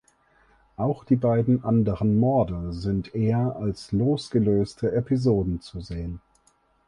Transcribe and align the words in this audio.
Auch 0.77 1.03
die 1.03 1.15
beiden 1.15 1.63
anderen 1.63 2.17
Morde 2.17 2.73
sind 2.73 3.13
eher 3.13 3.55
als 3.57 3.91
losgelöste 3.91 4.91
Episoden 4.95 5.61
zu 5.61 5.79
sehen. 5.79 6.21